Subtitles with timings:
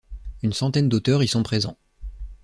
[0.41, 1.77] Une centaine d'auteurs y sont présents.